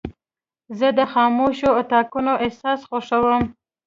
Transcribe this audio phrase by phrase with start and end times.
[0.79, 3.43] زه د خاموشو اتاقونو احساس خوښوم.